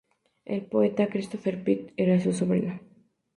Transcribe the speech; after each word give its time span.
El 0.45 0.63
poeta 0.71 1.05
Christopher 1.09 1.63
Pitt 1.63 1.93
era 1.95 2.19
su 2.19 2.33
sobrino. 2.33 2.79